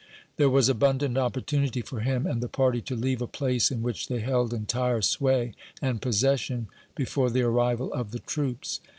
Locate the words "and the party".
2.25-2.81